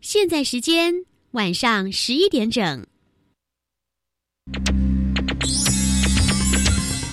[0.00, 0.94] 现在时间
[1.32, 2.86] 晚上十一点整。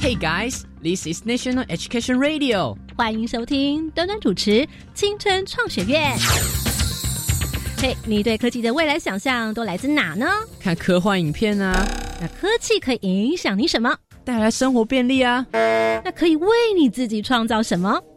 [0.02, 2.78] Hey guys, this is National Education Radio。
[2.96, 6.16] 欢迎收听端端主持青春创学院。
[7.78, 10.26] 嘿，你对科技的未来想象都来自哪呢？
[10.60, 11.86] 看科幻影片啊。
[12.22, 13.98] 那科技可以影响你什么？
[14.24, 15.46] 带来生活便利啊。
[15.52, 16.48] 那可以为
[16.78, 18.02] 你自己创造什么？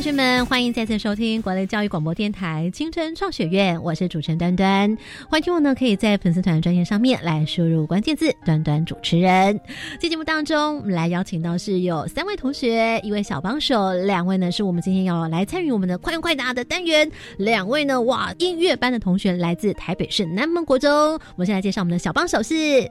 [0.00, 4.96] 同学们，欢迎再次收听国内教育广播电台青春创学院，我是主持人端端。
[5.28, 9.60] 欢迎听我呢，可以在粉丝团专页上面来输入关键字“端端主持人”。
[10.00, 17.06] 这节目当中，我们来邀请到是有三位同学，一位小帮手，两位呢是我们今天要来参与我们的快问快答的单元。
[17.36, 20.90] 两位呢，哇，音乐班的同学来自台北市南门国中。
[20.90, 22.90] 我们先来介绍我们的小帮手是，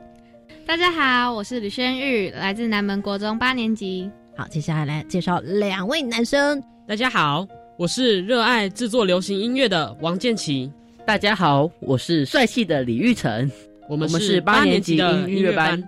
[0.64, 4.08] 大家好，我是吕轩玉，来自南门国中八年级。
[4.38, 6.64] 好，接下来来介绍两位男生。
[6.90, 10.72] 大家好，我是热爱制作流行音乐的王建奇。
[11.06, 13.48] 大家好，我是帅气的李玉成。
[13.88, 15.88] 我们是八年级的音乐班。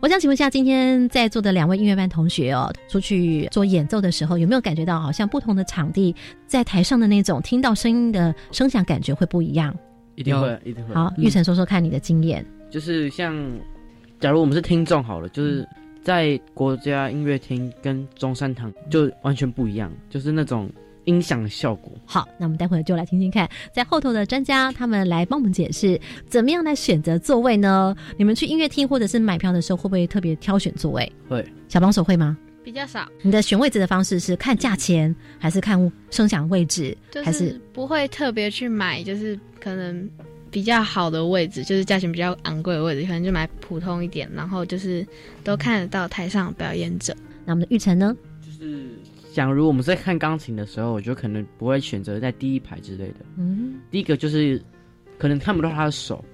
[0.00, 6.12] 我想请问一下，今天在座的两位音乐班同学哦，出去做演奏的时候，有没有感觉到好像不同的场地
[6.48, 9.72] 在台上的那种听到声音的声响感觉会不一样？
[10.16, 10.94] 一定会，一定会。
[10.96, 12.44] 好，玉成说说看你的经验。
[12.68, 13.40] 就是像，
[14.18, 15.64] 假如我们是听众好了，就是。
[16.02, 20.70] 在国家音乐厅跟中山堂就完全不一样，就是那种
[21.04, 21.92] 音响的效果。
[22.06, 27.94] 好，那我们待会就来听听看，在后头的专家他们来帮我们解释，怎么样来选择座位呢？
[28.16, 31.10] 你们去音乐厅或者是买票的时候，会不会特别挑选座位？
[31.28, 32.36] 会，小帮手会吗？
[32.64, 33.08] 比较少。
[33.22, 36.96] 你的选位置的方式是看价钱，还是看声响位置？
[37.24, 40.08] 还是不会特别去买，就是可能。
[40.50, 45.06] 比较好的位置，就是价钱比较昂贵的位置，可能就买普通一点，然后就是
[45.44, 47.14] 都看得到台上表演者。
[47.44, 48.16] 那我们的玉成呢？
[48.40, 48.88] 就是
[49.32, 53.16] 假如我们在看钢琴的时候，我就可能不会选择在第一排之类的。
[53.36, 54.60] 嗯，第一个就是
[55.18, 56.24] 可能看不到他的手，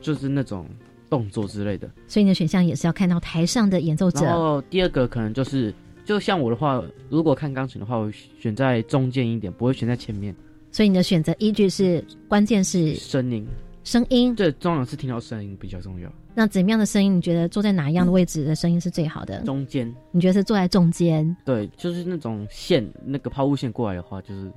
[0.00, 0.66] 就是那种
[1.10, 1.90] 动作之类的。
[2.06, 4.24] 所以你的选项也是要看到台上的演奏者。
[4.24, 5.74] 然后第二个可能就是，
[6.04, 10.34] 就像我的话，如果看钢琴的话，我选在中间一点，不会选在前面。
[10.72, 13.46] 所以你的选择依据是关键是声音，
[13.84, 16.10] 声音最重要是听到声音比较重要。
[16.34, 17.14] 那怎么样的声音？
[17.14, 19.42] 你觉得坐在哪一样的位置的声音是最好的？
[19.42, 19.94] 中间。
[20.10, 21.36] 你觉得是坐在中间？
[21.44, 24.50] 对，就是那种线，那个抛物线过来的话，就是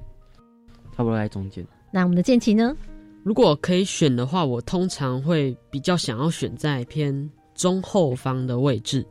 [0.95, 1.67] 差不多在中间。
[1.91, 2.73] 那我们的剑琴呢？
[3.23, 9.05] 如果可以选的话，我通常会比较想要选在偏中后方的位置，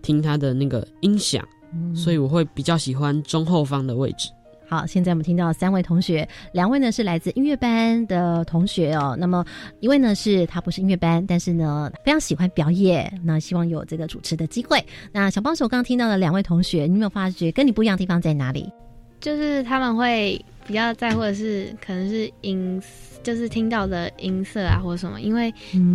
[0.00, 1.46] 听它的那个音响，
[1.94, 4.30] 所以我会比较喜欢中后方的位置。
[4.70, 9.16] 好，现在我们听到三位同学，两位呢是来自音乐班的同学哦。
[9.18, 9.44] 那么
[9.80, 14.80] 一位呢是他不是音乐班，但是呢非常喜欢表演，那希望有这个主持的机会。
[15.10, 18.72] 那小帮手刚刚听到的两位同学，你有没有发觉跟你不一样的地方在哪里？
[19.18, 22.80] 就是他们会比较在乎的是，可能是音，
[23.24, 25.20] 就是听到的音色啊，或者什么。
[25.20, 25.52] 因为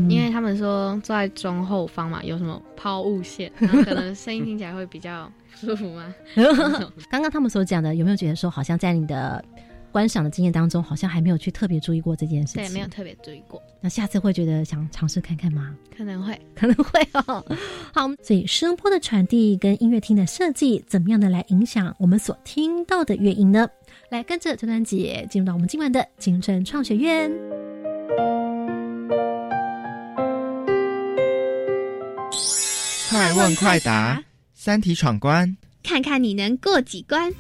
[0.10, 5.32] 因为他们说坐在中后方嘛，有什么抛物线，然后可能声音听起来会比较。
[5.56, 6.14] 舒服吗？
[7.10, 9.44] 刚刚他们所讲的，有没有觉得说，好像在你的
[9.92, 12.64] 观赏的经验当中，好像还没有去特别注意过这件事情？
[12.64, 13.62] 对，没有特别注意过。
[13.80, 15.76] 那下次会觉得想尝试看看吗？
[15.96, 17.46] 可能会，可能会哦。
[17.94, 23.68] 好，所以声波的传递跟音乐厅的设计，怎么样的来影响我们所听到的乐音呢？
[24.10, 27.32] 来跟着陈丹姐进入到我们今晚的青春创学院。
[33.10, 34.22] 快问快答。
[34.66, 37.32] 三题闯关，看看你能过几关。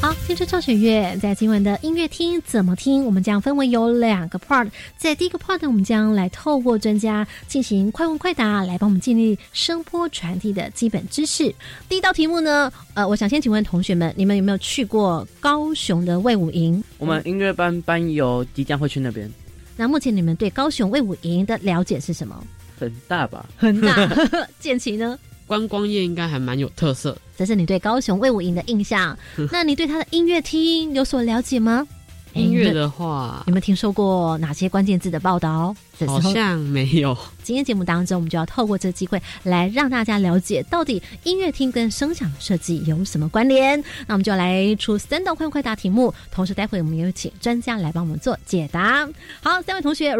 [0.00, 3.04] 好，青春创学院在今晚的音乐厅怎么听？
[3.04, 11.54] 我们将分为有两个 part，在第一个 part 呢，我们将来透过专家进行快问快答，来帮我们建立声波传递的基本知识。
[11.86, 16.82] 第一道题目呢，呃，我想先请问同学们，你们有没有去过高雄的魏武营？
[16.96, 19.30] 我们音乐班班友即将会去那边。
[19.76, 22.42] 那目前你们对高雄魏武营的了解是什么？
[22.78, 24.08] 很大吧，很大。
[24.60, 25.18] 建奇呢？
[25.46, 27.16] 观光业应该还蛮有特色。
[27.36, 29.16] 这是你对高雄魏武营的印象。
[29.52, 31.86] 那你对他的音乐厅有所了解吗？
[32.32, 35.76] 音乐的话，有没有听说过哪些关键字的报道？
[36.04, 37.16] 好像没有。
[37.44, 43.78] 今天节目当中，我们就要透过这个机会来让大家了解，到底音乐厅跟声响设计有什么关联。
[44.08, 49.08] 那我们就来出三道快问快答题目，同时待会我们有请专家来帮我们做解答。
[49.40, 50.12] 好，三位同学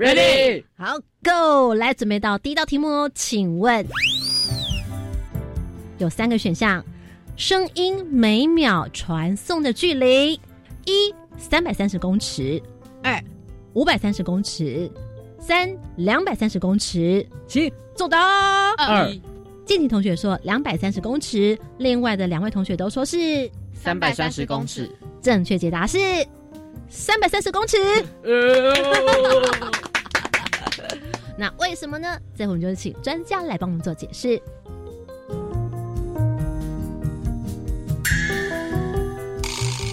[0.00, 3.86] ，ready？Ready，好，Go，来准备到第一道题目哦，请问
[5.98, 6.82] 有三个选项：
[7.36, 10.32] 声音每秒传送的距离，
[10.86, 12.60] 一三百三十公尺，
[13.02, 13.22] 二
[13.74, 14.90] 五百三十公尺，
[15.38, 17.26] 三两百三十公尺。
[17.46, 18.74] 请作答。
[18.76, 19.06] 二
[19.66, 24.90] 静婷同学说两百三十公尺，另外的两位同学都说是三百三十公尺。
[25.20, 25.98] 正确解答是
[26.90, 27.76] 三百三十公尺。
[28.24, 28.74] 呃，
[31.38, 32.18] 那为什么呢？
[32.36, 34.42] 这会我们就请专家来帮我们做解释。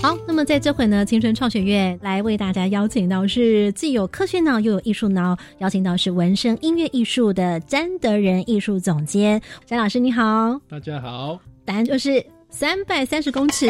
[0.02, 10.60] 好，那么在这回呢，青春创学院来为大家邀请到是既有科学脑又有艺术脑，邀请到是文声音乐艺术的詹德仁艺术总监詹老师，你好。
[10.70, 13.68] 大家好，答案就是三百三十公尺，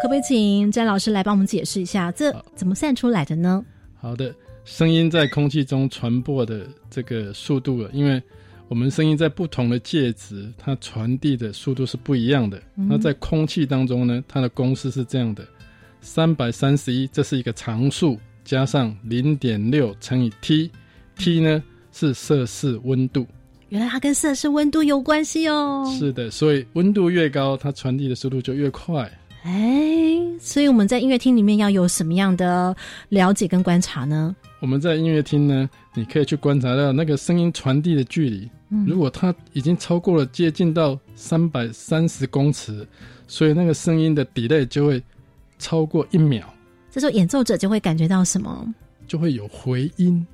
[0.00, 3.64] 可不可以请詹老师来帮我们解释一下，这怎么算出来的呢？
[3.94, 4.34] 好的，
[4.64, 8.22] 声音在空气中传播的这个速度了，因为
[8.68, 12.62] 我们声音在不同的介质，它传递的速度是不一样的。
[12.74, 15.46] 那在空气当中呢，它的公式是这样的：
[16.00, 23.26] 三百三十一，这是一个常数，加上零点六乘以 T，T 呢是摄氏温度。
[23.72, 25.90] 原来它跟摄氏温度有关系哦。
[25.98, 29.10] 是的，所以温度越高，它传递的速度就越快。
[29.44, 32.76] 哎，所以我们在音乐厅里面要有什么样的
[33.08, 34.36] 了解跟观察呢？
[34.60, 38.46] 我们在音乐厅呢，你可以去观察到那个声音传递的距离。
[38.86, 42.86] 如果它已经超过了接近到三百三十公尺，
[43.26, 45.02] 所以那个声音的 delay 就会
[45.58, 46.44] 超过一秒，
[46.90, 48.66] 这时候演奏者就会感觉到什么？
[49.08, 50.26] 就会有回音。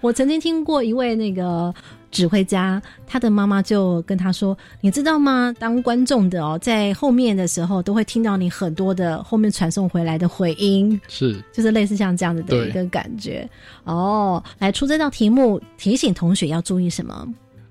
[0.00, 1.74] 我曾经听过一位那个
[2.10, 5.54] 指挥家，他的妈妈就跟他说：“你知道吗？
[5.58, 13.48] 当观众的哦，在后面的时候都会听到你很多的后面传送回来的回音，是就是类似像这样子的一个感觉。”
[13.84, 17.28] 哦，来出这道题目，提醒同学要注意什么？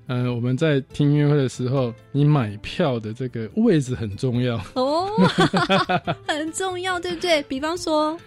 [0.07, 5.05] 呃，我们在听音乐会的时候，你买票的这个位置很重要，哦，
[6.25, 7.41] 很重要，对不对？
[7.43, 8.17] 比方说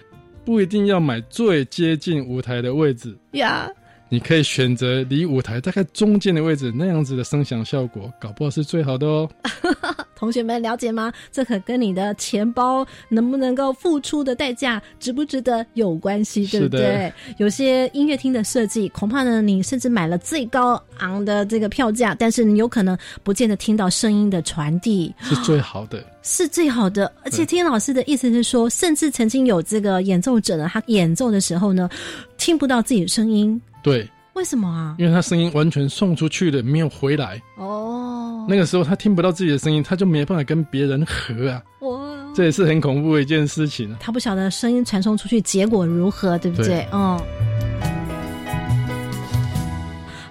[0.45, 3.69] 不一定要买最接近舞台的位置，呀，
[4.09, 9.31] 你可以选择离舞台大概中间的位置，那样子的声响效果，搞不好是最好的哦。
[10.21, 11.11] 同学们了解吗？
[11.33, 17.11] 这可跟你的钱包能不能够付出的代价值不值得有关系，对不对？
[17.39, 26.05] 有些音乐厅的设计，恐怕呢，你甚至买了最高昂的这个票价，但是你有可能不见得听到声音的传递，是最好的。
[26.23, 27.11] 是最好的。
[27.25, 31.89] 而且听老师的意思是说，甚至曾经有这个演奏者呢，他演奏的时候呢，
[32.37, 34.07] 听不到自己的声音，对，
[34.41, 34.97] 为什么啊？
[34.99, 37.39] 因为他声音完全送出去了，没有回来。
[37.57, 42.01] 哦，那个时候他听不到自己的声音，他就没办法跟别人合啊，哇，
[42.35, 43.99] 这也是很恐怖的一件事情啊。
[44.01, 46.69] 他不晓得声音传送出去结果如何，对不对？
[46.69, 47.21] 对嗯。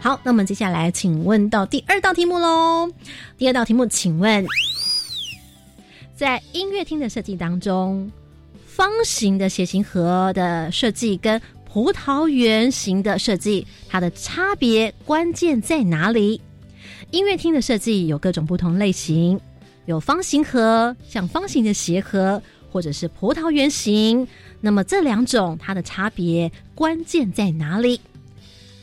[0.02, 2.92] 好，那么接下来请问到第二道题目喽。
[3.38, 4.44] 第二道题目，请问，
[6.16, 8.12] 在音乐厅的设计当中，
[8.66, 11.40] 方形的楔形盒的设计跟
[11.72, 16.42] 葡萄圆形的设计，它的差别关键在哪里？
[17.12, 19.40] 音乐厅的设计有各种不同类型，
[19.86, 24.28] 有方形盒，像方形的鞋盒，或者是葡萄圆形。
[24.62, 28.02] 那么这两种它的差别关键在哪里？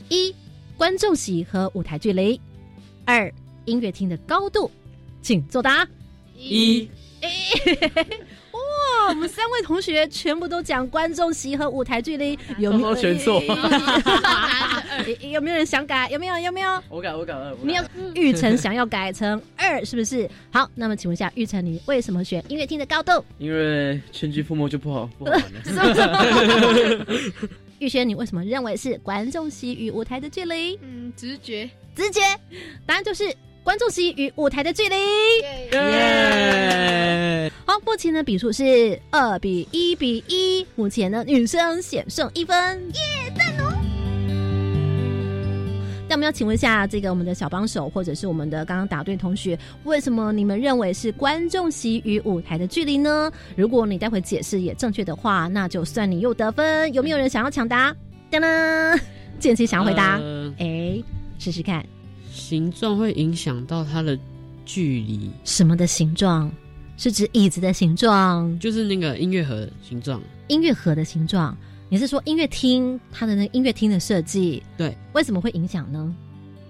[0.09, 0.33] 一、
[0.77, 2.39] 观众席和舞台距离；
[3.05, 3.33] 二、
[3.65, 4.71] 音乐厅的高度。
[5.23, 5.87] 请作答。
[6.37, 6.89] 一
[7.23, 7.29] 哇，
[9.09, 13.43] 我们三位同学全部都讲观众席和舞台距离， 有没有都全错
[15.23, 16.09] 有有没有人想改？
[16.11, 16.39] 有没有？
[16.39, 16.83] 有没有？
[16.89, 17.83] 我改我改二，我改你有
[18.15, 20.29] 玉成想要改成二，是不是？
[20.51, 23.25] 好，那么请问一下玉成，你为什么选音乐厅的高度？
[23.39, 27.07] 因为全军覆没就不好不好玩了。
[27.79, 30.79] 玉轩，你为什么认为是观众席与舞台的距离？
[30.83, 31.69] 嗯，直觉。
[31.95, 32.21] 直觉，
[32.85, 33.25] 答案就是
[33.67, 34.95] 观众席与舞台的距离。
[35.73, 37.51] 耶！
[37.65, 42.57] 好，目前的比数是二比一比一，目前呢女生险胜一分，
[42.95, 43.01] 耶，
[43.37, 43.73] 赞哦！
[46.09, 53.33] 那我们要请问一下这个我们的小帮手，或者是我们的刚刚答对同学，为什么你们认为是观众席与舞台的距离呢？
[53.57, 56.95] 如果你待会解释也正确的话，那就算你又得分。
[56.95, 57.93] 有没有人想要抢答？
[58.31, 59.01] 当当，
[59.41, 61.03] 建奇想要回答，呃哎、
[61.41, 61.85] 试试看
[62.37, 64.17] 形状会影响到它的
[64.65, 66.53] 距离，什么的形状？
[66.99, 70.23] 是指椅子的形状，就是那个音乐盒的形状。
[70.49, 71.57] 音乐盒的形状。
[71.89, 74.63] 你是说音乐厅它的那个音乐厅的设计？
[74.77, 76.15] 对，为什么会影响呢？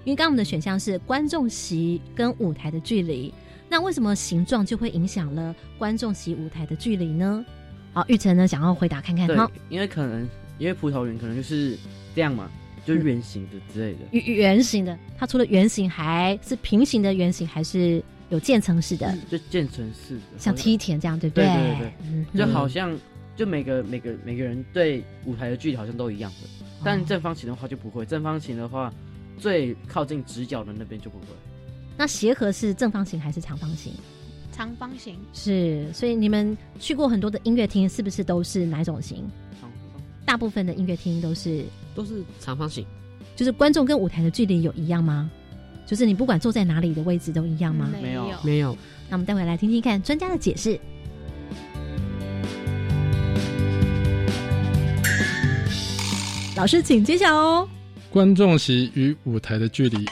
[0.04, 3.32] 因为刚刚我们的选项是观众席跟舞台的距离，
[3.68, 7.44] 那为什么形状就会影响了观众席舞台的距离呢？
[7.92, 11.78] 好，玉成呢想要回答看看对哈，，因为可能因为葡萄园可能就是
[12.14, 12.50] 这样嘛，
[12.86, 13.98] 就圆形的之类的。
[14.12, 22.96] 圆圆形的，它除了圆形还是平行的圆形还是有渐层式的，就渐层式的，像梯田这样，对不对对对对嗯，就好像
[23.34, 26.48] 就每个每个每个人对舞台的距离好像都一样的，
[26.84, 28.92] 但正方形的话就不会，正方形的话
[29.36, 31.26] 最靠近直角的那边就不会。
[31.96, 33.92] 那协和是正方形还是长方形？
[34.52, 39.28] 长方形是，所以你们去过很多的音乐厅，是不是都是哪种型？
[40.26, 41.64] 大部分的音乐厅都是
[41.94, 42.84] 都是长方形，
[43.36, 45.30] 就是观众跟舞台的距离有一样吗？
[45.86, 47.88] 就是你不管坐在哪里的位置都一样吗？
[48.02, 48.76] 没有没有。
[49.08, 50.78] 那我们待会来听听看专家的解释。
[56.56, 57.68] 老师，请揭晓哦。
[58.10, 60.04] 观众席与舞台的距离，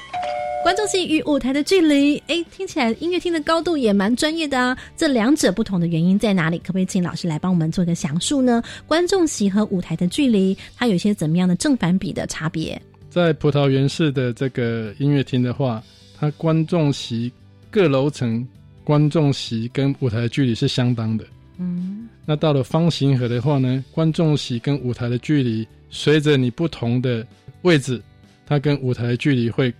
[1.06, 4.76] 与舞台的距离，哎，听起来音乐厅的高度也蛮专业的啊。
[4.96, 6.58] 这两者不同的原因在哪里？
[6.58, 8.62] 可不可以请老师来帮我们做一个详述呢？
[8.86, 12.80] 观众席和舞台的距离，它有一些怎么样的正反比的差别？
[13.10, 15.82] 在葡萄园式的这个音乐厅的话，
[16.18, 17.32] 它观众席
[17.70, 18.46] 各楼层
[18.82, 21.24] 观众席跟舞台的距离是相当的。
[21.58, 27.24] 嗯，那到了方形盒的话呢，观众席跟舞台的距离随着你不同的
[27.62, 28.02] 位置，
[28.44, 29.72] 它跟舞台的距离会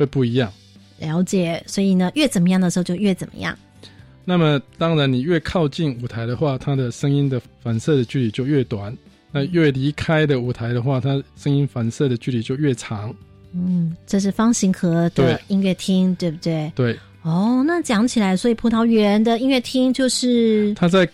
[0.00, 0.50] 会不一样。
[0.98, 3.56] 了解，所以呢，越怎么样的时候就越怎么样。
[4.24, 8.90] 那么当然，你越靠近舞台的话，它的声音的反射的距离就越短；
[9.30, 13.14] 那越离开的舞台的话，它声音反射的距离就越长。
[13.52, 16.72] 嗯，这是方形盒的音乐厅，对不对？
[16.74, 21.06] 对，哦，那讲起来，所以葡萄园的音乐厅就是它在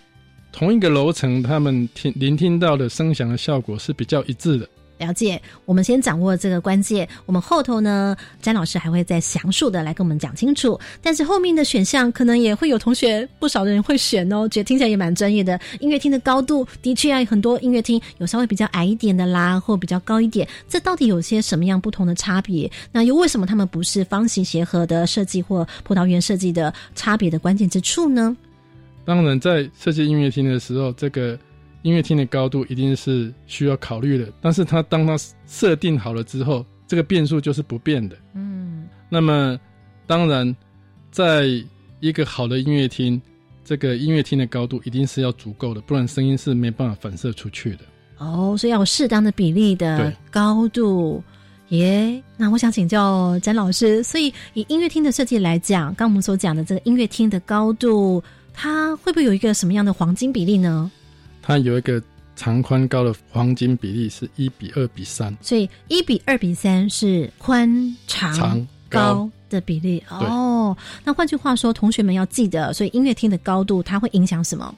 [0.53, 4.69] 同一个楼层，他们听聆听到的声响的效果是比较一致的。
[4.97, 5.41] 了解。
[5.65, 10.79] 我们先掌握这个关键，我们后头呢，詹老师还会再详述的来跟我们讲清楚。
[11.01, 15.59] 但是后面的选项可能也会有同学不少的人会选哦，觉得听起来也蛮专业的。
[15.79, 22.69] 音乐厅的高度的确啊，很多音乐厅有稍微比较矮一点的啦，或比较高一点，这到底有些什么样不同的差别？
[22.91, 28.35] 那又为什么他们不是方形协和的设计或葡萄园设计的差别的关键之处呢？
[29.05, 31.37] 当然，在设计音乐厅的时候，这个
[31.87, 34.27] 音乐厅的高度一定是需要考虑的。
[34.41, 35.17] 但是它当它
[35.47, 38.17] 设定好了之后，这个变数就是不变的。
[38.33, 39.57] 嗯，那么，
[40.05, 40.53] 当然，
[41.09, 41.45] 在
[42.01, 43.21] 一个好的音乐厅，
[43.63, 47.85] 这个音乐厅的高度一定是要足够的，不然声音是没办法反射出去的。
[48.17, 51.23] 哦，所以要有适当的比例的高度。
[51.69, 60.89] 耶，那我想请教詹老师，所以以音乐厅的设计来讲，刚我们所讲的这个音乐厅的高度，它会不会有一个什么样的黄金比例呢？
[61.47, 62.03] 它有一个
[62.35, 70.75] 长宽高的黄金比例是一比二比三，所以一比二比三是宽长长高高的比例哦。
[71.05, 74.75] 那换句话说，同学们要记得，所以音乐厅的高度它会影响什么？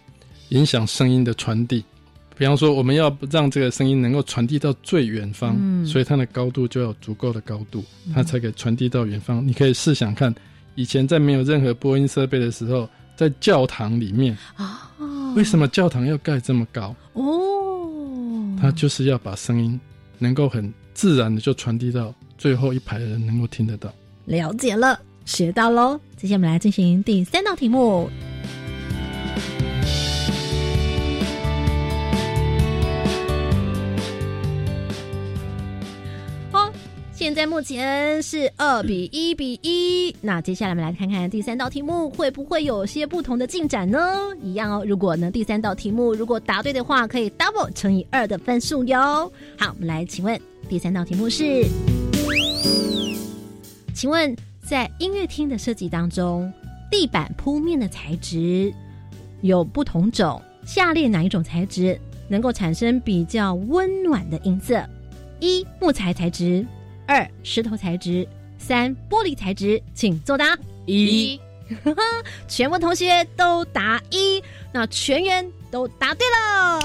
[0.50, 1.84] 影响声音的传递。
[2.38, 7.84] 比方说，我们要让这个声音能够传递到最远方，嗯所以它的高度就要有足够的高度，
[8.14, 9.46] 它才可以传递到远方。
[9.46, 10.34] 你可以试想看，
[10.76, 14.90] 以前在没有任何播音设备的时候，在教堂里面，啊，
[15.36, 16.96] 为什么教堂要盖这么高？
[17.14, 19.80] 哦，它就是要把声音
[20.18, 23.94] 能够很自然的就传递到最后一排的人能够听得到。
[24.26, 26.00] 了解了，学到喽。
[26.16, 28.10] 接下来我们来进行第三道题目。
[37.30, 40.12] 现在目前是二比一比一。
[40.20, 44.00] 那接下来我们来看看第三道题目会不会有些不同的进展呢？
[44.42, 44.84] 一样哦。
[44.84, 49.32] 如果呢第三道题目如果答对的话，可以 double 乘以二的分数哟。
[49.60, 51.68] 好，我们来请问第三道题目是。
[53.94, 56.52] 请问，在音乐厅的设计当中，
[56.90, 58.74] 地板铺面的材质
[59.42, 61.96] 有不同种，下列哪一种材质
[62.28, 64.84] 能够产生比较温暖的音色？
[65.40, 66.66] 一、木材材质；
[67.10, 68.24] 二、石头材质；
[68.60, 69.82] 三、玻璃材质。
[69.96, 70.56] 请作答。
[70.86, 71.40] 一
[72.48, 74.40] 全部同学都答一，
[74.72, 76.80] 那全员都答对了。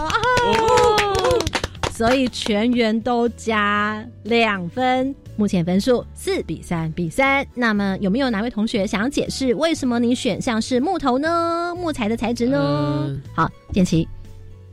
[1.92, 7.46] 所以全员都加两分，目前分数四比三比三。
[7.52, 11.74] 那么有没有哪位同学想要解释为什么你选项是木头呢？
[11.76, 12.58] 木材的材质呢？
[12.58, 14.08] 呃好，建奇，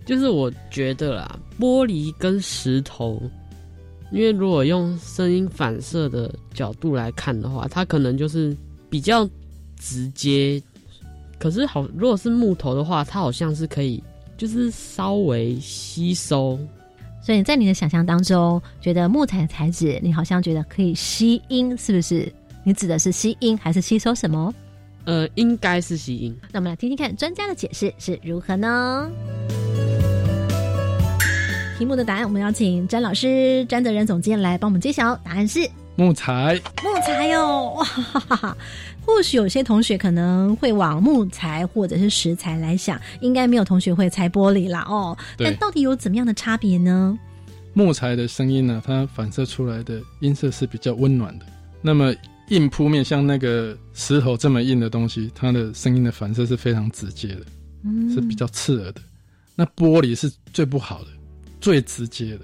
[0.05, 3.22] 就是我觉得啦，玻璃跟石头，
[4.12, 8.56] 因为如果用声音反射的角度来看的话，它可能就是
[8.89, 9.27] 比较
[9.80, 10.62] 直接。
[11.39, 14.03] 可是好，如果是木头的话，它好像是可以，
[14.38, 16.60] 就是稍微吸收。
[17.24, 22.32] 所以在你的想象当中，觉得木材的材质，你好像觉得可以吸音，是不是？
[22.63, 24.53] 你指的是吸音还是吸收什么？
[25.06, 26.38] 呃，应该是吸音。
[26.51, 29.10] 那我们来听听看专家的解释是如何呢？
[31.81, 35.15] 题目的答案，我们邀请詹老师、詹德仁总监来帮我们揭晓。
[35.23, 38.57] 答案是木材，木材哟，哇哈哈哈！
[39.03, 45.17] 或许有些同学可能会往木材或者是石材来想，应该没有同学会拆玻璃啦哦。
[45.39, 47.17] 但到底有怎么样的差别呢？
[47.73, 51.45] 木材的声音呢，它反射出来的音色是比较温暖的。
[51.81, 52.13] 那么
[52.50, 57.41] 硬铺面像那个石头这么硬的东西，它的声音的反射是非常直接的，
[57.85, 59.01] 嗯是比较刺耳的。
[59.55, 61.07] 那玻璃是最不好的，
[61.62, 62.41] 最直接的。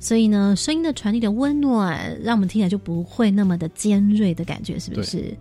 [0.00, 5.34] 所以呢，声音的传递的温暖，让我们听起来就不会那么的尖锐的感觉，是不是？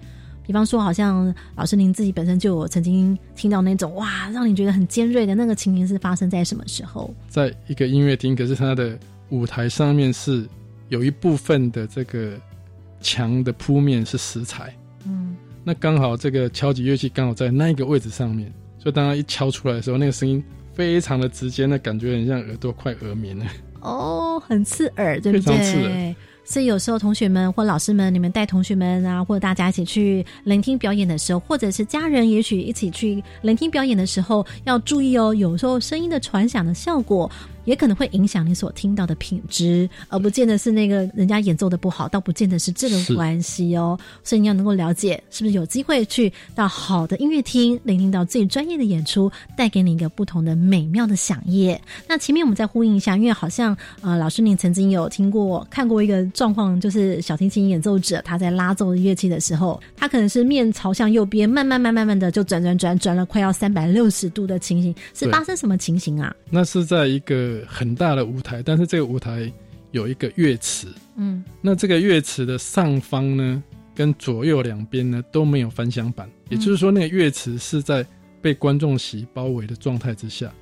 [0.46, 7.14] 比方说，好像老师您自己本身就有曾经听到那种哇，让你觉得很尖锐的那个情形，是发生在什么时候？
[7.28, 8.98] 在一个音乐厅，可是它的
[9.30, 10.48] 舞台上面是
[10.88, 12.40] 有一部分的这个
[13.02, 14.74] 墙的铺面是石材，
[15.06, 20.42] 嗯，那刚好这个敲击乐器刚好在那个位置上面，所以当它一敲出来的时候，那个声音
[20.78, 23.46] 非常的直接，那感觉很像耳朵快耳鸣了。
[23.82, 26.16] 哦，很刺耳，对不对？
[26.46, 35.34] 所以有时候同学们或老师们，你们带同学们啊，或者大家一起去聆听表演的时候，或者是家人也许一起去聆听表演的时候，要注意哦。
[35.34, 37.30] 有时候声音的传响的效果。
[37.68, 44.00] 也可能会影响你所听到的品质，而不见得是那个人家演奏的不好，倒不见得是这个关系哦。
[44.24, 51.80] 所以你要能够了解，是不是有机会去到好的音乐厅，聆听到最专业的演出，带给你一个不同的美妙的响夜。
[52.08, 66.34] 那前面我们再呼应一下，因为好像呃，老师您曾经有听过看过一个状况，就是小提琴演奏者他在拉奏乐器的时候，他可能是面朝向右边，慢慢慢慢慢的就转转转转了快要三百六十度的情形，是发生什么情形啊？
[66.50, 67.57] 那是在一个。
[67.66, 69.52] 很大的舞台，但是这个舞台
[69.92, 73.64] 有一个乐池，嗯，那这个乐池的上方呢，
[73.96, 78.06] 跟左右两边呢都没有反响板，也就是说，那个乐池是在
[78.42, 80.54] 被观众席包围的状态之下，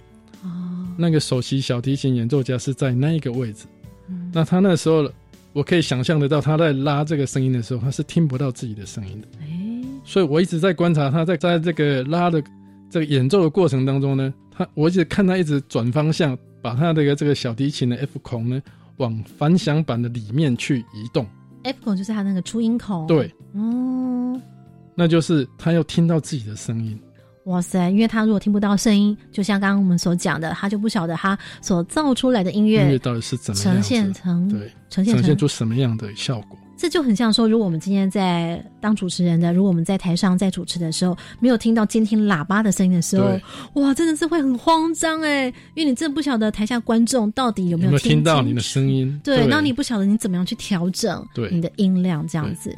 [0.44, 3.66] 哦，那个首席小提琴演奏家是在那一个位置，
[4.10, 5.12] 嗯，那他那时候，
[5.52, 12.42] 我可以想象得到，他在拉这个声音的时候，他是听不到自己的声音的，哎，所以我一直在观察他在在这个拉的
[12.92, 16.38] 这个演奏的过程当中呢，他我一直看他一直转方向。
[16.66, 18.60] 把它这个这个小提琴的 F 孔呢，
[18.98, 21.24] 往反响板的里面去移动。
[21.62, 23.06] F 孔就是它那个出音孔。
[23.06, 24.42] 对，哦，
[24.96, 27.00] 那就是他要听到自己的声音。
[27.44, 27.92] 哇塞！
[27.92, 36.58] 因为他如果听不到声音，就像刚刚我们所讲的，他就不晓得他所造出来的音乐到底是怎么呈现成对呈现呈现出什么样的效果。
[36.78, 43.40] 这就很像说，如果我们今天在当主持人的，如果我们在台上在主持的时候，没有听到监听喇叭的声音的时候，
[43.82, 52.76] 哇，真的是会很慌张哎，因为你真的不晓得台下观众到底有没有听到你的声音，对，然后你不晓得你怎么样去调整你的音量这样子。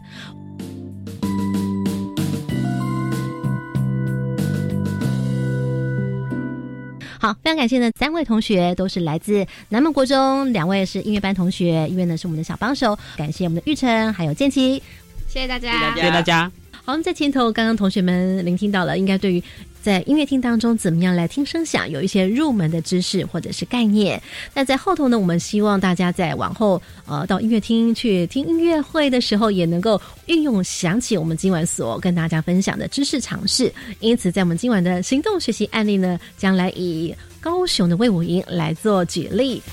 [7.19, 12.97] 好，非常感谢呢，三位同学都是来自南门国中，两位是音乐班同学，一位呢是我们的小帮手。
[13.15, 14.82] 感谢我们的玉成还有建奇，
[15.27, 16.51] 谢谢大家，谢谢大家。
[16.86, 19.43] 好，我们在前头刚刚同学们聆听到了，应该对于。
[19.88, 21.89] 在音乐厅当中，怎么样来听声响？
[21.89, 24.21] 有一些入门的知识或者是概念。
[24.54, 33.73] 那在后头呢，我们希望大家在往后呃到音乐厅去听音乐会的时候，也能够运用想起我们今晚所跟大家分享的知识尝试。
[34.02, 39.63] 因此，在我们今晚的行动学习案例呢，将来以高雄的魏武营来做举例。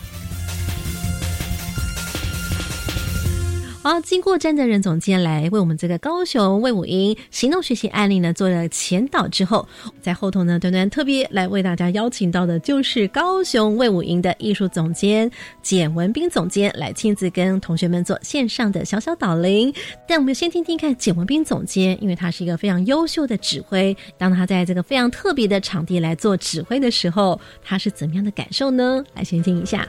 [3.84, 9.68] 好，经过詹德仁总监来为我们这个高雄魏武英行动学习案例呢做了前导之后，
[10.00, 19.70] 在后头呢，端端特别来为大家邀请到的就是高雄魏武英的艺术总监简文斌总监来亲自跟同学们做线上的小小导聆。
[20.08, 29.04] 但我们先听听看简文斌总监，因为他是一个非常优秀的指挥，当他在这个非常特别的场地来做指挥的时候，他是怎么样的感受呢？
[29.14, 29.86] 来先听一下。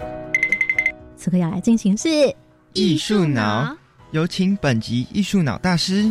[1.16, 2.10] 此刻要来进行是
[2.74, 3.74] 艺术脑。
[4.16, 6.10] 有请本集艺术脑大师。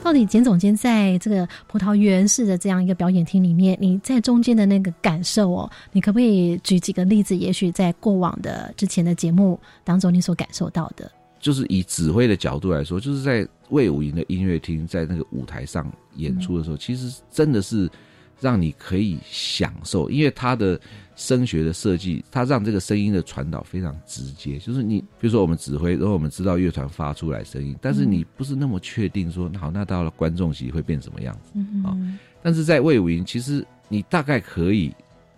[0.00, 7.34] 到底简总监在这个葡萄园式的这样一个表演厅里面，你在中间的那个感受哦，你可不可以举几个例子？
[7.34, 17.90] 也许在过往的之前的节目当中，你所感受到的，就是以指挥的角度来说，就是在魏武营的音乐厅，在那个舞台上演出的时候，其实真的是
[18.38, 20.80] 让你可以享受，因为他的。
[21.16, 24.58] 声学的设计，它让这个声音的传导非常直接。
[24.58, 31.96] 就是你，比如说我们指挥，然后我们知道乐团发出来声音，但是你不是那么确定说，好，那到了观众席会变什么样子啊？
[32.42, 34.94] 但是在魏武营，其实你大概可以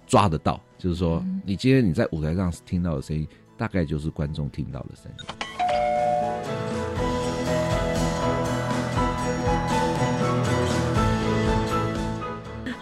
[0.06, 5.55] 抓得到，就是说，你今天你在舞台上听到的声音，大概就是观众听到的声音。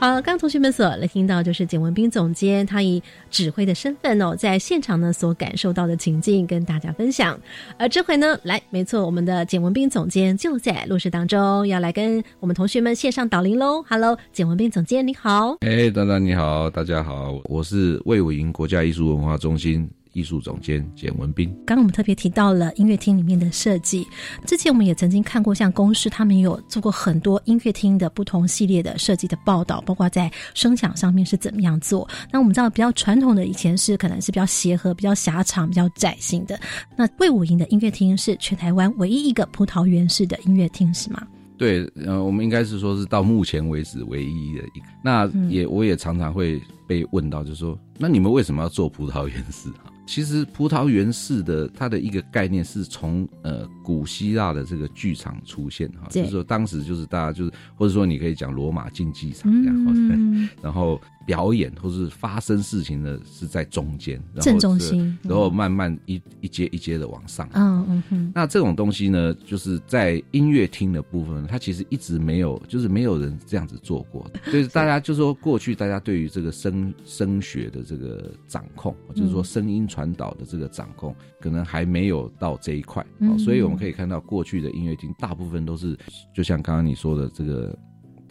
[0.05, 7.41] 好，刚刚同学们所来听到就是简文斌总监他以指挥的身份哦，在现场呢所感受到的情境跟大家分享。
[7.79, 13.83] 而这回呢，来，没错，我们的简文斌总监就在录室当中，要来跟我们同学们线上导聆喽。
[13.89, 15.57] Hello，简文斌总监你好。
[15.61, 19.89] 哎，丹丹你好，大家好，我是魏武营国家艺术文化中心。
[20.15, 24.07] 艺术总监简文斌，刚刚我们特别提到了音乐厅里面的设计。
[24.47, 32.09] 之前我们也曾经看过，像公司他们有做过很多音乐厅的不同系列的设计的报道，包括在声响上面是怎么样做。
[32.33, 36.59] 那我们知道比较传统的以前是可能是比较协和、比较狭长、比较窄型的。
[36.97, 41.27] 那魏武营的音乐厅是全台湾唯一一个葡萄园式的音乐厅，是吗？
[41.57, 44.87] 对，呃，我们应该是说是到目前为止唯一的一个。
[45.03, 49.87] 那也我也常常会被问到，就是说，那你们为什么要做葡萄园式啊？
[50.07, 61.01] 其实葡萄园式的它的一个概念是从呃古希腊的这个剧场出现哈，就是说当时就是大家就是或者说你可以讲罗马竞技场这样，然后。
[61.27, 67.49] 表演或是发生事情的是在中间，正中心，然后慢慢一一阶一阶的往上。
[67.55, 68.33] 嗯嗯嗯。
[68.35, 74.31] 那这种东西呢，就是在音乐厅的部分，它其实一直没有，就是没有人这样子做过。
[74.51, 83.05] 所以大家就说，过去大家对于这个声声学的这个掌控，就是说声音传导的这个掌控，可能还没有到这一块。
[83.39, 85.97] 所以我们可以看到，过去的音乐厅大部分都是，
[86.35, 87.75] 就像刚刚你说的这个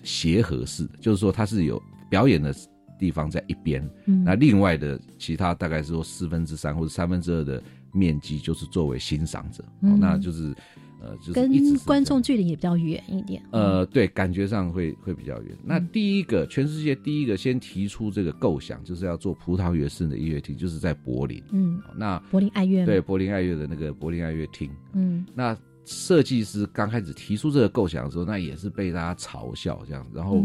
[0.03, 2.53] 协和式，就是说它是有表演的。
[3.03, 7.61] 地方在一边，嗯那另外的其他大概是说四分之三或者三分之二的
[7.91, 10.55] 面积，就是作为欣赏者，那就是
[11.01, 13.43] 呃，就是跟观众距离也比较远一点。
[13.51, 15.57] 呃，对，感觉上会会比较远。
[15.65, 21.43] 那第一个，全世界第一个先提出这个构想，就是要做葡萄园式的音乐厅，就是在柏林。
[21.51, 24.71] 嗯，那柏林爱乐对柏林爱乐的那个柏林爱乐厅。
[24.93, 25.57] 嗯，那。
[25.85, 30.43] 设计师刚开始提出这个构想的时候，那也是被大家嘲笑这样，然后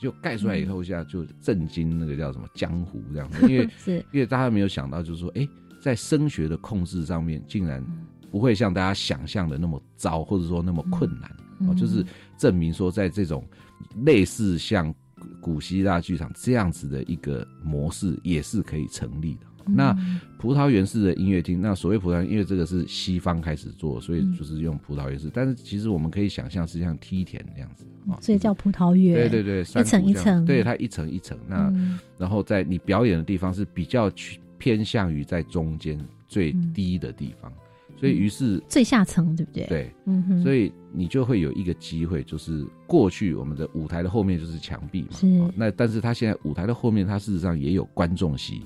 [0.00, 3.68] 就盖出来以后，现在就震惊那个叫什么江湖这样子，因为
[4.12, 5.48] 因为大家没有想到，就是说，哎，
[5.80, 7.84] 在声学的控制上面，竟然
[8.30, 11.30] 不会像大家想象的那么糟，或者说那么困难，
[11.68, 12.04] 哦，就是
[12.36, 13.46] 证明说，在这种
[14.04, 14.92] 类似像
[15.40, 19.46] 古希腊剧场这样子的一个模式，也是可以成立的。
[19.66, 19.96] 那
[20.38, 25.30] 葡萄园式的音乐厅，那所谓葡萄园，因为这个是西方开始做，所以就是用葡萄园式。
[25.32, 29.28] 但是其实我们可以想象是像梯田那样子啊，所以叫葡萄园。
[29.28, 31.38] 对对对，一层一层，对它一层一层。
[31.46, 31.72] 那
[32.16, 37.52] 然后在你表演的地方是比较去偏向于在中间最低的地方，
[37.98, 39.66] 所以于是最下层对不对？
[39.66, 40.42] 对，嗯哼。
[40.42, 45.26] 所以你就会有一个机会，就是过去我们的舞台的后面就是墙壁嘛，是。
[45.54, 48.62] 那但是它现在舞台的后面，它事实上也有观众席。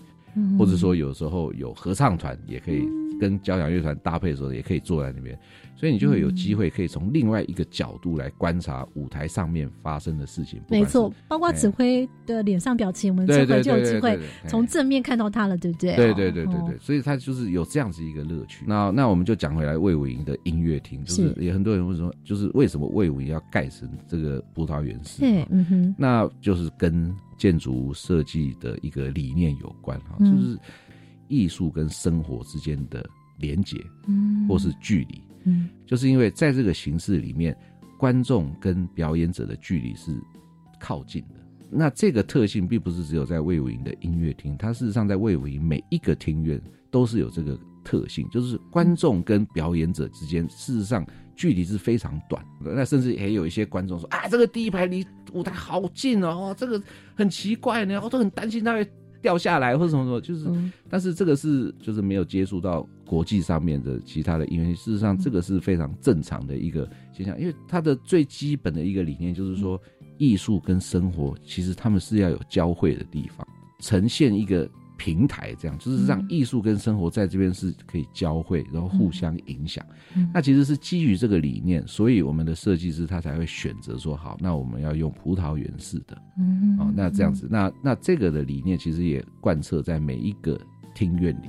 [0.59, 2.89] 或者说有时候有合唱团也可以
[3.21, 5.39] 跟交响乐团搭配的时候，也可以坐在那边，
[5.77, 10.61] 所以你就会有机会可以从另外一个角度来观察舞台上面发生的事情。
[10.69, 15.95] 没错，包括指挥的脸上表情，我们这回就有机会从正面看到他了，对不对？
[15.97, 18.65] 对对对对对，所以他就是有这样子一个乐趣。
[18.67, 25.21] 那那我们就讲回来魏武营的音乐厅，就是也很多人问说，就是为什么魏武营要盖成这个葡萄园式？
[25.21, 27.15] 对，嗯哼，那就是跟。
[27.37, 30.57] 建筑设计的一个理念有关哈，就是
[31.29, 33.05] 艺术跟生活之间的
[33.39, 37.57] 连结，嗯，或是距离，嗯，就是因为在这个形式里面，
[37.99, 40.13] 观众跟表演者的距离是
[40.79, 41.35] 靠近的。
[41.71, 46.61] 那这个特性并不是只有在魏武营的音乐厅，它事实上在魏武营每一个庭院
[46.91, 52.45] 都是有这个特性，就是观众跟表演者之间事实上距离是非常短。
[52.61, 55.05] 那甚至也有一些观众说啊，这个第一排离。
[55.33, 56.81] 舞台好近哦，这个
[57.17, 58.89] 很奇怪呢，我都很担心他会
[59.25, 60.45] 掉下来或者什么什么，就是，
[60.91, 69.81] 但是这个是就是没有接触到国际上面的其他的音乐，事实上这个是非常正常的一个现象，因为它的最基本的一个理念就是说，
[70.19, 73.49] 艺术跟生活其实他们是要有交汇的地方，
[73.81, 74.69] 呈现一个。
[74.97, 79.85] 平台这样，就是让艺术跟生活在这边是可以交汇，然后互相影响。
[80.33, 86.17] 那其实是基于这个理念，所以我们的设计师他才会选择说好，那我们要用葡萄园式的。
[86.39, 90.61] 嗯，哦，那这样子，那那这个的理念其实也贯彻在每一个
[90.95, 91.49] 庭院里。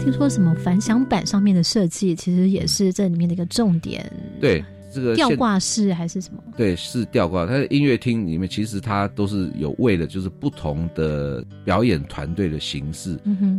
[0.00, 4.10] 听说什么反响板上面的设计，其实也是这里面的一个重点。
[4.40, 6.42] 对，这个吊挂式还是什么？
[6.56, 7.44] 对，是吊挂。
[7.44, 13.18] 它的音乐厅里面，其实它都是有为了就是不同的表演团队的形式、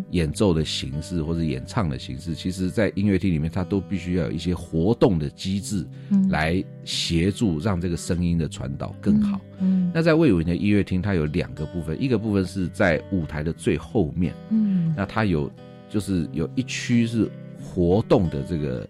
[0.09, 5.85] 演奏的形式或者演唱的形式，其实在音乐厅里面，它都必须要有一些活动的机制
[6.27, 9.39] 来协助让这个声音的传导更好。
[9.59, 14.33] 嗯，那在魏武营的音乐厅，它有两个部分，一个部分是在舞台的最后面。
[14.49, 15.47] 嗯，那它有。
[15.91, 17.29] 就是有一区是
[17.61, 18.87] 活动的这个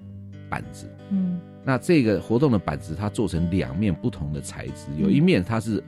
[0.47, 0.87] 板子。
[1.09, 5.83] 嗯，那这个活动的板子它做成两面不同的材质，有一面它是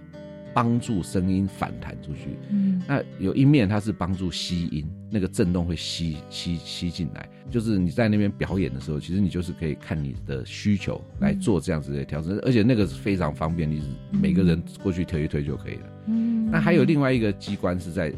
[0.54, 7.28] 帮助声音反弹出去，嗯，那有一面它是帮助吸音，那个震动会吸吸吸进来。
[7.50, 15.90] 就是你在那边表演的时候，其实你就是可以看你的需求来做这样子的调整，而且那个是非常方便，你每个人过去推一推就可以了。
[16.08, 18.14] 嗯，那还有另外一个机关是在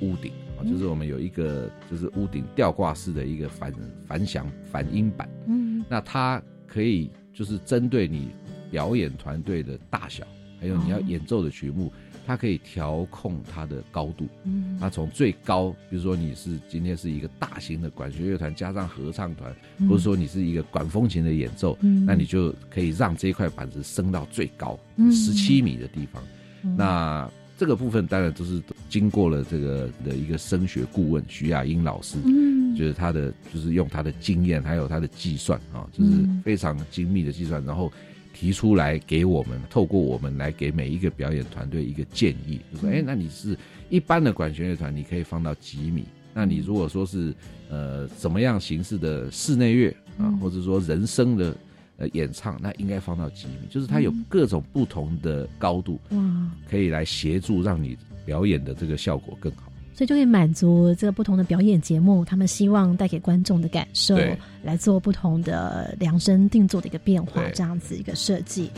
[0.00, 3.72] 屋顶啊，就是我们有一个就是屋顶吊挂式的一个反
[4.06, 8.30] 反响反音板，嗯，那它可以就是针对你
[8.70, 10.26] 表演团队的大小，
[10.60, 11.92] 还有你要演奏的曲目，
[12.26, 14.26] 它可以调控它的高度。
[14.44, 19.88] 嗯，它从最高，比如说你是今天是一个大型的管弦乐团加上合唱团，嗯。
[19.88, 22.04] 或者说你是一个管风琴的演奏，嗯。
[22.04, 25.10] 那你就可以让这块板子升到最高嗯。
[25.12, 26.22] 十七米的地方。
[26.64, 26.76] 嗯。
[26.76, 32.74] 那这个部分当然都是经过了这个的一个声学顾问徐亚英老师，嗯。
[32.76, 36.40] 就是他的就是用他的经验还有他的计算啊，就是嗯。
[36.44, 37.92] 非常精密的计算，然后
[38.32, 43.58] 提出来给我们，透过我们来给每一个表演团队一个建议，就说哎，那你是
[43.90, 46.04] 一般的管弦乐团，你可以放到几米？
[46.32, 47.34] 那你如果说是
[47.68, 51.52] 呃怎么样形式的室内乐啊，或者说人声的
[51.98, 53.68] 呃演唱，那应该放到几米？
[53.68, 59.64] 就是它有各种不同的高度，哇，可以来协助让你表演的这个效果更好。
[59.94, 64.16] 所以就可以满足这个不同的表演节目，他们希望带给观众的感受，
[64.62, 68.70] 来做不同的量身定做的一个变化，这样子一个设计。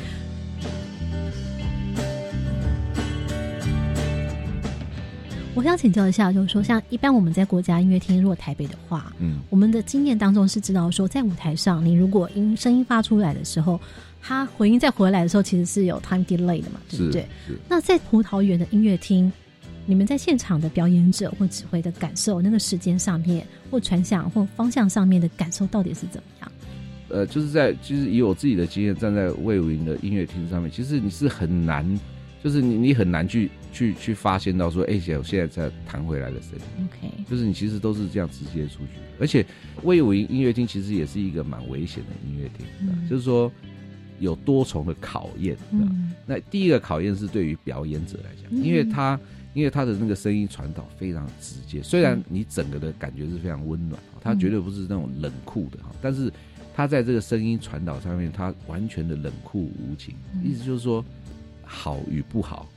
[5.61, 13.79] 我想请教一下，就是说，像一般我们在国家音乐厅，如果台北的话，嗯，我们的经验当中是知道说，在舞台上，你如果音声音发出来的时候，
[14.23, 17.27] 它回音再回来的时候，其实是有 time delay 的嘛，对不对？
[17.69, 19.31] 那在葡萄园的音乐厅，
[19.85, 26.53] 你们在现场的表演者或指挥的感受，那个时间上面或传响或方向上面的感受到底是怎么样？
[27.11, 31.87] 呃，就是在其实以我自己的经验，站在魏武营的音乐厅上面，其实你是很难，
[32.43, 39.45] 就是你你很难去去去发现到说，哎、姐，我现在在弹回来的声音，OK，就是你其实都是这样直接出去，而且
[39.83, 43.09] 魏武营音乐厅其实也是一个蛮危险的音乐厅，嗯。
[43.09, 43.51] 就是说
[44.19, 45.57] 有多重的考验。
[45.71, 46.13] 嗯。
[46.27, 48.63] 那第一个考验是对于表演者来讲，嗯。
[48.65, 49.19] 因为他
[49.55, 56.33] 因为他的那个声音传导非常直接，虽然你整个的感觉是非常温暖，他绝对不是那种冷酷的哈，但是
[56.75, 61.05] 他在这个声音传导上面，他完全的冷酷无情，意思就是说
[61.65, 62.69] 好与不好，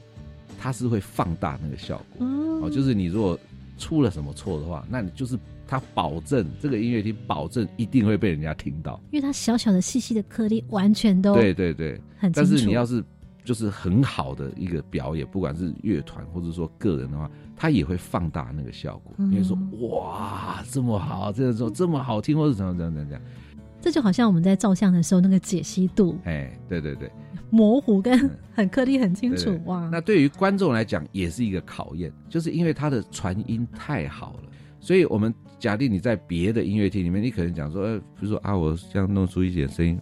[0.64, 2.26] 它是会放大那个效果。
[2.26, 3.38] 哦，就是你如果
[3.78, 12.58] 出了什么错的话，那你就是它保证这个音乐厅保证一定会被人家听到，因为它小小的细细的颗粒，完全都对对对，但很清楚。
[12.58, 13.04] 是你要是
[13.44, 19.12] 就是很好的一个表演，不管是乐团或者说个人的话，他也会放大那个效果。
[19.18, 19.34] 嗯。
[19.34, 19.58] 因为说
[19.90, 23.22] 哇这么好，这个说这么好听，或者怎样怎样怎么样，
[23.84, 27.12] 这就好像我们在照相的时候，那个解析度哎，对对对，
[27.50, 28.18] 模糊跟
[28.56, 29.90] 很颗粒很清楚哇。
[29.92, 34.44] 那对于观众来讲也是一个考验，就是因为它的传音太好了，
[34.80, 40.00] 所以我们假定你在别的音乐厅里面，你可能讲说，呃，比如说啊，我这样弄出一点声音，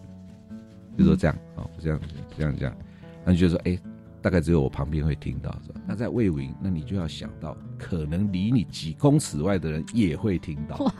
[0.96, 2.00] 比如说这样啊，这样
[2.36, 2.76] 这样这样，
[3.24, 3.76] 那你就说，哎、
[4.20, 5.80] 大概只有我旁边会听到，是吧？
[5.88, 10.76] 那在魏武营，那你就要想到，可能离你几公尺外的人也会听到。
[10.76, 10.94] 哇，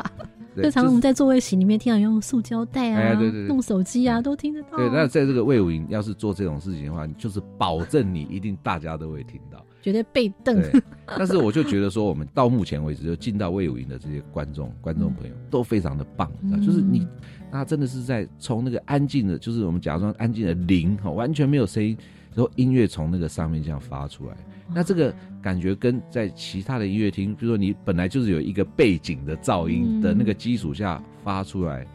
[0.55, 4.77] 对就常常我们在座位席里面听到用塑胶袋啊，哎对对对弄手机啊，都听得到。
[4.77, 9.65] 对，那在这个魏武营要是做这种事情的话，就是保证你一定大家都会听到。
[9.81, 10.63] 绝对被瞪。
[11.07, 17.05] 但是我就觉得说，我们到目前为止就进到魏武营的这些观众、观众朋友都非常的棒，嗯就是你，
[17.51, 21.97] 他真的是在从那个安静的，就是我们假装安静的零哈，完全没有声音，
[22.33, 24.37] 然后音乐从那个上面这样发出来，
[24.75, 31.87] 那这个感觉跟在其他的音乐厅，比如说你本来就是有一个背景的噪音的那个基础下发出来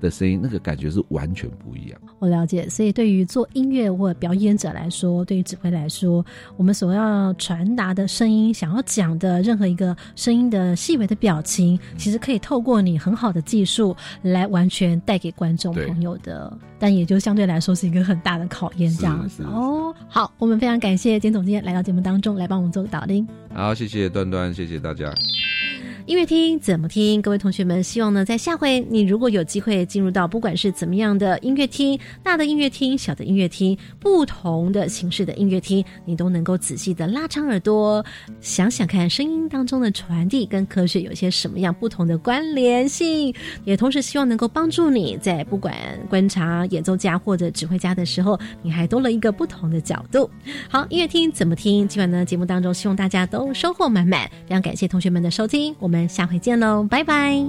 [0.00, 2.00] 的声音，那个感觉是完全不一样。
[2.18, 6.24] 我了解，所以对于做音乐或表演者来说，对于指挥来说，
[6.56, 19.94] 我们所要传达的声音，想要讲的任何一个声音的细微的表情，其实可以透过你很好的技术来完全带给观众朋友的，但也就相对来说是一个很大的考验，这样子哦。
[20.08, 23.26] 好，我们非常感谢简总监来到节目当中来帮我们做个导聆。
[23.52, 25.12] 好，谢谢端端，谢谢大家。
[26.06, 27.22] 音乐厅怎么听？
[27.22, 38.04] 各位同学们，希望呢，在下回你如果有机会进入到不管是怎么样的音乐厅，大的音乐厅、小的音乐厅，不同的形式的音乐厅，你都能够仔细的拉长耳朵，
[38.42, 45.74] 想想看声音当中的传递跟科学有些什么样不同的关联性，也同时希望能够帮助你在不管
[46.10, 50.28] 观察演奏家或者指挥家的时候，你还多了一个不同的角度。
[50.68, 51.88] 好，音乐厅怎么听？
[51.88, 54.28] 今晚呢节目当中，希望大家都收获满满。
[54.46, 57.40] 非常感谢同学们的收听，我们我们下回见喽，拜拜。